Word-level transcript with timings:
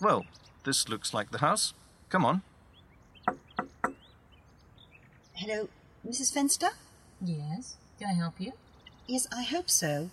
Well, 0.00 0.26
this 0.64 0.88
looks 0.88 1.14
like 1.14 1.30
the 1.30 1.38
house. 1.38 1.74
Come 2.08 2.24
on. 2.24 2.42
Hello, 5.34 5.68
Mrs. 6.06 6.32
Fenster? 6.32 6.70
Yes. 7.20 7.76
Can 7.98 8.08
I 8.08 8.14
help 8.14 8.34
you? 8.40 8.52
Yes, 9.06 9.26
I 9.34 9.42
hope 9.42 9.70
so. 9.70 10.10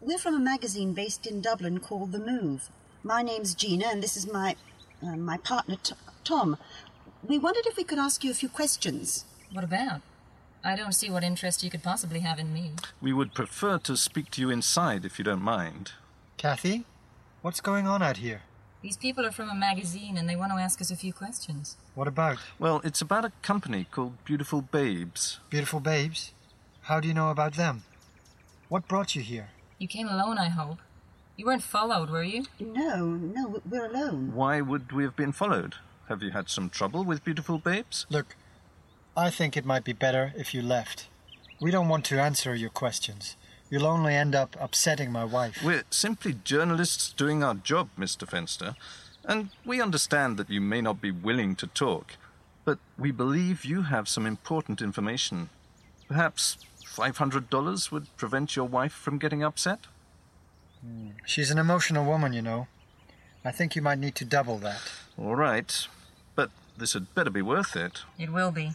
We're 0.00 0.18
from 0.18 0.34
a 0.34 0.40
magazine 0.40 0.92
based 0.92 1.26
in 1.26 1.40
Dublin 1.40 1.80
called 1.80 2.12
The 2.12 2.18
Move. 2.18 2.68
My 3.02 3.22
name's 3.22 3.54
Gina, 3.54 3.86
and 3.86 4.02
this 4.02 4.16
is 4.16 4.30
my 4.30 4.56
uh, 5.02 5.16
my 5.16 5.36
partner 5.36 5.76
T- 5.82 5.94
Tom. 6.24 6.56
We 7.26 7.38
wondered 7.38 7.66
if 7.66 7.76
we 7.76 7.84
could 7.84 7.98
ask 7.98 8.24
you 8.24 8.30
a 8.30 8.34
few 8.34 8.48
questions. 8.48 9.24
What 9.52 9.64
about? 9.64 10.00
I 10.62 10.76
don't 10.76 10.94
see 10.94 11.10
what 11.10 11.22
interest 11.22 11.62
you 11.62 11.70
could 11.70 11.82
possibly 11.82 12.20
have 12.20 12.38
in 12.38 12.52
me. 12.52 12.72
We 13.00 13.12
would 13.12 13.34
prefer 13.34 13.78
to 13.78 13.96
speak 13.96 14.30
to 14.32 14.40
you 14.40 14.50
inside 14.50 15.04
if 15.04 15.18
you 15.18 15.24
don't 15.24 15.42
mind. 15.42 15.92
Kathy, 16.38 16.84
what's 17.42 17.60
going 17.60 17.86
on 17.86 18.02
out 18.02 18.18
here? 18.18 18.42
These 18.84 18.98
people 18.98 19.24
are 19.24 19.32
from 19.32 19.48
a 19.48 19.54
magazine 19.54 20.18
and 20.18 20.28
they 20.28 20.36
want 20.36 20.52
to 20.52 20.58
ask 20.58 20.78
us 20.82 20.90
a 20.90 20.96
few 20.96 21.14
questions. 21.14 21.78
What 21.94 22.06
about? 22.06 22.36
Well, 22.58 22.82
it's 22.84 23.00
about 23.00 23.24
a 23.24 23.32
company 23.40 23.86
called 23.90 24.22
Beautiful 24.26 24.60
Babes. 24.60 25.40
Beautiful 25.48 25.80
babes? 25.80 26.32
How 26.82 27.00
do 27.00 27.08
you 27.08 27.14
know 27.14 27.30
about 27.30 27.54
them? 27.54 27.84
What 28.68 28.86
brought 28.86 29.16
you 29.16 29.22
here? 29.22 29.48
You 29.78 29.88
came 29.88 30.06
alone, 30.06 30.36
I 30.36 30.50
hope. 30.50 30.80
You 31.34 31.46
weren't 31.46 31.62
followed, 31.62 32.10
were 32.10 32.24
you? 32.24 32.44
No, 32.60 33.06
no, 33.06 33.62
we're 33.66 33.86
alone. 33.86 34.32
Why 34.34 34.60
would 34.60 34.92
we 34.92 35.04
have 35.04 35.16
been 35.16 35.32
followed? 35.32 35.76
Have 36.10 36.22
you 36.22 36.32
had 36.32 36.50
some 36.50 36.68
trouble 36.68 37.04
with 37.04 37.24
Beautiful 37.24 37.56
Babes? 37.56 38.04
Look, 38.10 38.36
I 39.16 39.30
think 39.30 39.56
it 39.56 39.64
might 39.64 39.84
be 39.84 39.94
better 39.94 40.34
if 40.36 40.52
you 40.52 40.60
left. 40.60 41.08
We 41.58 41.70
don't 41.70 41.88
want 41.88 42.04
to 42.06 42.20
answer 42.20 42.54
your 42.54 42.68
questions. 42.68 43.38
You'll 43.70 43.86
only 43.86 44.14
end 44.14 44.34
up 44.34 44.56
upsetting 44.60 45.10
my 45.10 45.24
wife. 45.24 45.62
We're 45.64 45.84
simply 45.90 46.34
journalists 46.44 47.12
doing 47.12 47.42
our 47.42 47.54
job, 47.54 47.88
Mr. 47.98 48.28
Fenster, 48.28 48.76
and 49.24 49.48
we 49.64 49.80
understand 49.80 50.36
that 50.36 50.50
you 50.50 50.60
may 50.60 50.80
not 50.80 51.00
be 51.00 51.10
willing 51.10 51.56
to 51.56 51.66
talk, 51.66 52.16
but 52.64 52.78
we 52.98 53.10
believe 53.10 53.64
you 53.64 53.82
have 53.82 54.08
some 54.08 54.26
important 54.26 54.82
information. 54.82 55.48
Perhaps 56.08 56.58
$500 56.84 57.90
would 57.90 58.16
prevent 58.16 58.54
your 58.54 58.66
wife 58.66 58.92
from 58.92 59.18
getting 59.18 59.42
upset? 59.42 59.80
Hmm. 60.80 61.10
She's 61.24 61.50
an 61.50 61.58
emotional 61.58 62.04
woman, 62.04 62.32
you 62.32 62.42
know. 62.42 62.68
I 63.44 63.50
think 63.50 63.74
you 63.76 63.82
might 63.82 63.98
need 63.98 64.14
to 64.16 64.24
double 64.24 64.58
that. 64.58 64.80
All 65.18 65.36
right, 65.36 65.86
but 66.34 66.50
this 66.76 66.92
had 66.92 67.14
better 67.14 67.30
be 67.30 67.42
worth 67.42 67.76
it. 67.76 68.02
It 68.18 68.30
will 68.32 68.50
be. 68.50 68.72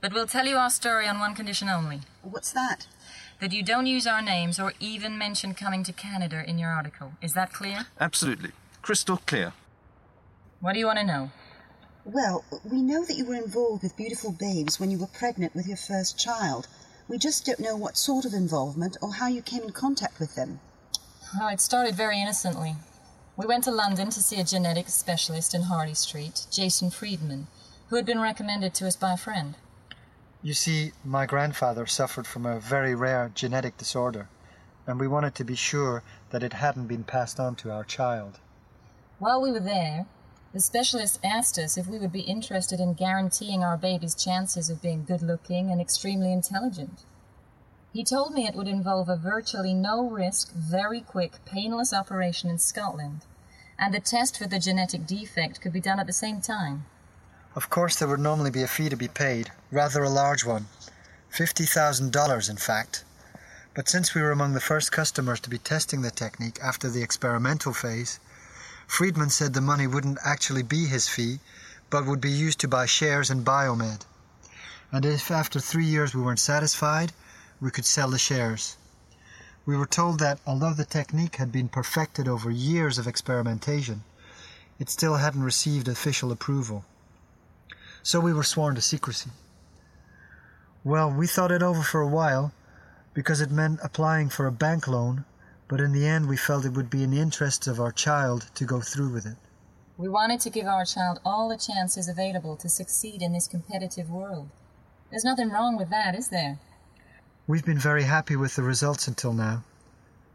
But 0.00 0.12
we'll 0.12 0.26
tell 0.26 0.46
you 0.46 0.56
our 0.56 0.70
story 0.70 1.06
on 1.06 1.20
one 1.20 1.34
condition 1.34 1.68
only 1.68 2.00
What's 2.22 2.52
that? 2.52 2.86
That 3.40 3.52
you 3.52 3.62
don't 3.62 3.86
use 3.86 4.06
our 4.06 4.22
names 4.22 4.60
or 4.60 4.74
even 4.80 5.18
mention 5.18 5.54
coming 5.54 5.82
to 5.84 5.92
Canada 5.92 6.44
in 6.46 6.58
your 6.58 6.70
article. 6.70 7.12
Is 7.22 7.32
that 7.34 7.52
clear? 7.52 7.86
Absolutely. 7.98 8.50
Crystal 8.82 9.18
clear. 9.26 9.52
What 10.60 10.74
do 10.74 10.78
you 10.78 10.86
want 10.86 10.98
to 10.98 11.06
know? 11.06 11.30
Well, 12.04 12.44
we 12.64 12.82
know 12.82 13.04
that 13.04 13.16
you 13.16 13.26
were 13.26 13.34
involved 13.34 13.82
with 13.82 13.96
Beautiful 13.96 14.32
Babes 14.32 14.78
when 14.78 14.90
you 14.90 14.98
were 14.98 15.06
pregnant 15.06 15.54
with 15.54 15.66
your 15.66 15.76
first 15.76 16.18
child. 16.18 16.66
We 17.08 17.18
just 17.18 17.44
don't 17.44 17.60
know 17.60 17.76
what 17.76 17.96
sort 17.96 18.24
of 18.24 18.34
involvement 18.34 18.96
or 19.02 19.14
how 19.14 19.28
you 19.28 19.42
came 19.42 19.62
in 19.62 19.72
contact 19.72 20.20
with 20.20 20.34
them. 20.34 20.60
Oh, 21.40 21.48
it 21.48 21.60
started 21.60 21.94
very 21.94 22.20
innocently. 22.20 22.76
We 23.36 23.46
went 23.46 23.64
to 23.64 23.70
London 23.70 24.10
to 24.10 24.20
see 24.20 24.40
a 24.40 24.44
genetics 24.44 24.94
specialist 24.94 25.54
in 25.54 25.62
Harley 25.62 25.94
Street, 25.94 26.46
Jason 26.50 26.90
Friedman, 26.90 27.46
who 27.88 27.96
had 27.96 28.04
been 28.04 28.20
recommended 28.20 28.74
to 28.74 28.86
us 28.86 28.96
by 28.96 29.12
a 29.12 29.16
friend. 29.16 29.54
You 30.42 30.54
see, 30.54 30.92
my 31.04 31.26
grandfather 31.26 31.84
suffered 31.84 32.26
from 32.26 32.46
a 32.46 32.58
very 32.58 32.94
rare 32.94 33.30
genetic 33.34 33.76
disorder, 33.76 34.30
and 34.86 34.98
we 34.98 35.06
wanted 35.06 35.34
to 35.34 35.44
be 35.44 35.54
sure 35.54 36.02
that 36.30 36.42
it 36.42 36.54
hadn't 36.54 36.86
been 36.86 37.04
passed 37.04 37.38
on 37.38 37.56
to 37.56 37.70
our 37.70 37.84
child. 37.84 38.40
While 39.18 39.42
we 39.42 39.52
were 39.52 39.60
there, 39.60 40.06
the 40.54 40.60
specialist 40.60 41.20
asked 41.22 41.58
us 41.58 41.76
if 41.76 41.86
we 41.86 41.98
would 41.98 42.10
be 42.10 42.22
interested 42.22 42.80
in 42.80 42.94
guaranteeing 42.94 43.62
our 43.62 43.76
baby's 43.76 44.14
chances 44.14 44.70
of 44.70 44.80
being 44.80 45.04
good 45.04 45.20
looking 45.20 45.70
and 45.70 45.78
extremely 45.78 46.32
intelligent. 46.32 47.04
He 47.92 48.02
told 48.02 48.32
me 48.32 48.46
it 48.46 48.54
would 48.54 48.68
involve 48.68 49.10
a 49.10 49.16
virtually 49.16 49.74
no 49.74 50.08
risk, 50.08 50.54
very 50.54 51.02
quick, 51.02 51.44
painless 51.44 51.92
operation 51.92 52.48
in 52.48 52.58
Scotland, 52.58 53.26
and 53.78 53.92
the 53.92 54.00
test 54.00 54.38
for 54.38 54.46
the 54.46 54.58
genetic 54.58 55.06
defect 55.06 55.60
could 55.60 55.72
be 55.72 55.80
done 55.80 56.00
at 56.00 56.06
the 56.06 56.14
same 56.14 56.40
time. 56.40 56.86
Of 57.56 57.68
course, 57.68 57.96
there 57.96 58.06
would 58.06 58.20
normally 58.20 58.50
be 58.50 58.62
a 58.62 58.68
fee 58.68 58.88
to 58.88 58.96
be 58.96 59.08
paid, 59.08 59.50
rather 59.72 60.04
a 60.04 60.08
large 60.08 60.44
one. 60.44 60.66
$50,000, 61.32 62.50
in 62.50 62.56
fact. 62.56 63.02
But 63.74 63.88
since 63.88 64.14
we 64.14 64.22
were 64.22 64.30
among 64.30 64.52
the 64.52 64.60
first 64.60 64.92
customers 64.92 65.40
to 65.40 65.50
be 65.50 65.58
testing 65.58 66.02
the 66.02 66.12
technique 66.12 66.60
after 66.62 66.88
the 66.88 67.02
experimental 67.02 67.72
phase, 67.72 68.20
Friedman 68.86 69.30
said 69.30 69.54
the 69.54 69.60
money 69.60 69.88
wouldn't 69.88 70.18
actually 70.24 70.62
be 70.62 70.86
his 70.86 71.08
fee, 71.08 71.40
but 71.90 72.06
would 72.06 72.20
be 72.20 72.30
used 72.30 72.60
to 72.60 72.68
buy 72.68 72.86
shares 72.86 73.30
in 73.30 73.44
Biomed. 73.44 74.02
And 74.92 75.04
if 75.04 75.30
after 75.30 75.58
three 75.58 75.86
years 75.86 76.14
we 76.14 76.22
weren't 76.22 76.38
satisfied, 76.38 77.12
we 77.60 77.70
could 77.70 77.84
sell 77.84 78.10
the 78.10 78.18
shares. 78.18 78.76
We 79.66 79.76
were 79.76 79.86
told 79.86 80.20
that 80.20 80.38
although 80.46 80.74
the 80.74 80.84
technique 80.84 81.36
had 81.36 81.50
been 81.50 81.68
perfected 81.68 82.28
over 82.28 82.50
years 82.50 82.96
of 82.96 83.08
experimentation, 83.08 84.04
it 84.78 84.88
still 84.88 85.16
hadn't 85.16 85.42
received 85.42 85.88
official 85.88 86.30
approval. 86.32 86.84
So 88.02 88.20
we 88.20 88.32
were 88.32 88.42
sworn 88.42 88.74
to 88.74 88.80
secrecy. 88.80 89.30
Well, 90.84 91.10
we 91.10 91.26
thought 91.26 91.52
it 91.52 91.62
over 91.62 91.82
for 91.82 92.00
a 92.00 92.08
while 92.08 92.52
because 93.12 93.40
it 93.40 93.50
meant 93.50 93.80
applying 93.82 94.28
for 94.30 94.46
a 94.46 94.52
bank 94.52 94.88
loan, 94.88 95.24
but 95.68 95.80
in 95.80 95.92
the 95.92 96.06
end 96.06 96.28
we 96.28 96.36
felt 96.36 96.64
it 96.64 96.72
would 96.72 96.88
be 96.88 97.02
in 97.02 97.10
the 97.10 97.20
interests 97.20 97.66
of 97.66 97.80
our 97.80 97.92
child 97.92 98.50
to 98.54 98.64
go 98.64 98.80
through 98.80 99.10
with 99.10 99.26
it. 99.26 99.36
We 99.98 100.08
wanted 100.08 100.40
to 100.40 100.50
give 100.50 100.66
our 100.66 100.86
child 100.86 101.20
all 101.24 101.48
the 101.48 101.58
chances 101.58 102.08
available 102.08 102.56
to 102.56 102.68
succeed 102.70 103.20
in 103.20 103.34
this 103.34 103.46
competitive 103.46 104.08
world. 104.08 104.48
There's 105.10 105.24
nothing 105.24 105.50
wrong 105.50 105.76
with 105.76 105.90
that, 105.90 106.14
is 106.14 106.28
there? 106.28 106.58
We've 107.46 107.64
been 107.64 107.78
very 107.78 108.04
happy 108.04 108.36
with 108.36 108.56
the 108.56 108.62
results 108.62 109.08
until 109.08 109.34
now. 109.34 109.64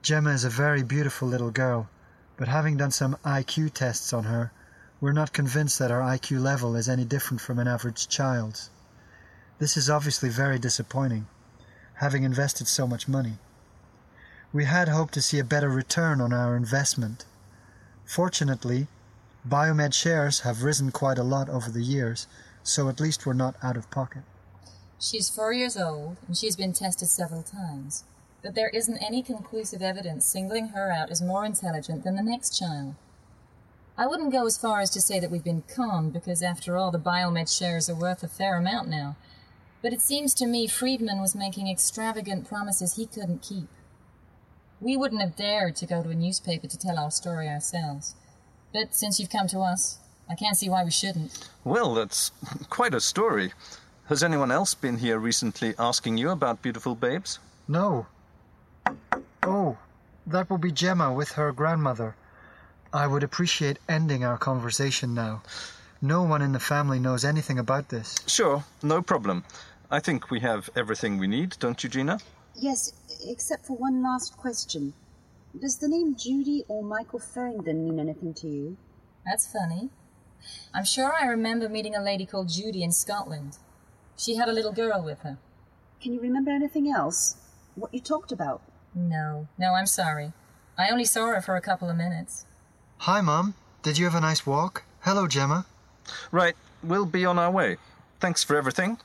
Gemma 0.03 0.31
is 0.31 0.43
a 0.43 0.49
very 0.49 0.83
beautiful 0.83 1.27
little 1.27 1.49
girl, 1.49 1.89
but 2.37 2.47
having 2.47 2.77
done 2.77 2.91
some 2.91 3.17
IQ 3.25 3.73
tests 3.73 4.13
on 4.13 4.25
her, 4.25 4.51
we're 5.01 5.11
not 5.11 5.33
convinced 5.33 5.77
that 5.79 5.91
our 5.91 6.01
IQ 6.01 6.41
level 6.41 6.75
is 6.75 6.87
any 6.87 7.03
different 7.03 7.41
from 7.41 7.59
an 7.59 7.67
average 7.67 8.07
child's. 8.07 8.69
This 9.59 9.75
is 9.75 9.89
obviously 9.89 10.29
very 10.29 10.57
disappointing, 10.57 11.27
having 11.95 12.23
invested 12.23 12.67
so 12.67 12.87
much 12.87 13.07
money. 13.07 13.33
We 14.53 14.65
had 14.65 14.87
hoped 14.87 15.13
to 15.15 15.21
see 15.21 15.39
a 15.39 15.43
better 15.43 15.69
return 15.69 16.21
on 16.21 16.31
our 16.31 16.55
investment. 16.55 17.25
Fortunately, 18.05 18.87
Biomed 19.47 19.93
shares 19.93 20.39
have 20.41 20.63
risen 20.63 20.91
quite 20.91 21.17
a 21.17 21.23
lot 21.23 21.49
over 21.49 21.69
the 21.69 21.83
years, 21.83 22.25
so 22.63 22.89
at 22.89 22.99
least 22.99 23.25
we're 23.25 23.33
not 23.33 23.55
out 23.61 23.77
of 23.77 23.91
pocket. 23.91 24.23
She's 24.99 25.29
four 25.29 25.51
years 25.51 25.77
old, 25.77 26.17
and 26.25 26.37
she's 26.37 26.55
been 26.55 26.73
tested 26.73 27.09
several 27.09 27.43
times. 27.43 28.05
But 28.41 28.55
there 28.55 28.69
isn't 28.69 28.97
any 28.97 29.21
conclusive 29.21 29.81
evidence 29.81 30.25
singling 30.25 30.69
her 30.69 30.91
out 30.91 31.11
as 31.11 31.21
more 31.21 31.45
intelligent 31.45 32.03
than 32.03 32.15
the 32.15 32.23
next 32.23 32.57
child. 32.57 32.95
I 33.97 34.07
wouldn't 34.07 34.33
go 34.33 34.45
as 34.45 34.57
far 34.57 34.81
as 34.81 34.89
to 34.91 35.01
say 35.01 35.19
that 35.19 35.31
we've 35.31 35.43
been 35.43 35.63
conned, 35.73 36.11
because 36.11 36.43
after 36.43 36.75
all, 36.75 36.91
the 36.91 36.99
Biomed 36.99 37.47
shares 37.47 37.89
are 37.89 37.95
worth 37.95 38.23
a 38.23 38.27
fair 38.27 38.57
amount 38.57 38.89
now. 38.89 39.15
But 39.81 39.93
it 39.93 40.01
seems 40.01 40.33
to 40.35 40.45
me 40.45 40.67
Friedman 40.67 41.21
was 41.21 41.35
making 41.35 41.69
extravagant 41.69 42.47
promises 42.47 42.95
he 42.95 43.05
couldn't 43.05 43.41
keep. 43.41 43.69
We 44.81 44.97
wouldn't 44.97 45.21
have 45.21 45.37
dared 45.37 45.77
to 45.77 45.85
go 45.85 46.03
to 46.03 46.09
a 46.09 46.15
newspaper 46.15 46.67
to 46.67 46.77
tell 46.77 46.99
our 46.99 47.11
story 47.11 47.47
ourselves. 47.47 48.15
But 48.73 48.93
since 48.93 49.19
you've 49.19 49.29
come 49.29 49.47
to 49.47 49.59
us, 49.59 49.99
I 50.29 50.35
can't 50.35 50.57
see 50.57 50.69
why 50.69 50.83
we 50.83 50.91
shouldn't. 50.91 51.49
Well, 51.63 51.93
that's 51.93 52.31
quite 52.69 52.93
a 52.93 52.99
story. 52.99 53.53
Has 54.07 54.23
anyone 54.23 54.51
else 54.51 54.73
been 54.73 54.97
here 54.97 55.19
recently 55.19 55.73
asking 55.79 56.17
you 56.17 56.31
about 56.31 56.61
Beautiful 56.61 56.95
Babes? 56.95 57.39
No. 57.67 58.07
Oh, 59.41 59.77
that 60.27 60.49
will 60.49 60.57
be 60.57 60.71
Gemma 60.71 61.13
with 61.13 61.31
her 61.33 61.51
grandmother. 61.51 62.15
I 62.95 63.07
would 63.07 63.23
appreciate 63.23 63.77
ending 63.89 64.23
our 64.23 64.37
conversation 64.37 65.13
now. 65.13 65.43
No 66.01 66.23
one 66.23 66.41
in 66.41 66.53
the 66.53 66.61
family 66.61 66.97
knows 66.97 67.25
anything 67.25 67.59
about 67.59 67.89
this. 67.89 68.15
Sure, 68.25 68.63
no 68.81 69.01
problem. 69.01 69.43
I 69.91 69.99
think 69.99 70.31
we 70.31 70.39
have 70.39 70.69
everything 70.77 71.17
we 71.17 71.27
need, 71.27 71.57
don't 71.59 71.83
you, 71.83 71.89
Gina? 71.89 72.19
Yes, 72.55 72.93
except 73.27 73.65
for 73.65 73.75
one 73.75 74.01
last 74.01 74.37
question. 74.37 74.93
Does 75.59 75.77
the 75.79 75.89
name 75.89 76.15
Judy 76.15 76.63
or 76.69 76.83
Michael 76.83 77.19
Farrington 77.19 77.83
mean 77.83 77.99
anything 77.99 78.33
to 78.35 78.47
you? 78.47 78.77
That's 79.25 79.45
funny. 79.45 79.89
I'm 80.73 80.85
sure 80.85 81.13
I 81.13 81.25
remember 81.25 81.67
meeting 81.67 81.95
a 81.95 82.01
lady 82.01 82.25
called 82.25 82.47
Judy 82.47 82.81
in 82.81 82.93
Scotland. 82.93 83.57
She 84.15 84.37
had 84.37 84.47
a 84.47 84.53
little 84.53 84.71
girl 84.71 85.03
with 85.03 85.19
her. 85.19 85.37
Can 86.01 86.13
you 86.13 86.21
remember 86.21 86.51
anything 86.51 86.89
else? 86.89 87.35
What 87.75 87.93
you 87.93 87.99
talked 87.99 88.31
about? 88.31 88.61
No, 88.93 89.49
no, 89.57 89.73
I'm 89.73 89.85
sorry. 89.85 90.31
I 90.77 90.89
only 90.89 91.03
saw 91.03 91.27
her 91.27 91.41
for 91.41 91.57
a 91.57 91.61
couple 91.61 91.89
of 91.89 91.97
minutes. 91.97 92.45
Hi, 92.99 93.21
Mum. 93.21 93.53
Did 93.83 93.97
you 93.97 94.05
have 94.05 94.15
a 94.15 94.21
nice 94.21 94.45
walk? 94.45 94.83
Hello, 95.01 95.27
Gemma. 95.27 95.65
Right, 96.31 96.55
we'll 96.83 97.05
be 97.05 97.25
on 97.25 97.37
our 97.37 97.51
way. 97.51 97.77
Thanks 98.19 98.43
for 98.43 98.55
everything. 98.55 98.97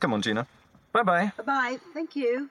Come 0.00 0.12
on, 0.12 0.22
Gina. 0.22 0.46
Bye 0.92 1.02
bye. 1.02 1.32
Bye 1.36 1.44
bye. 1.44 1.78
Thank 1.92 2.16
you. 2.16 2.50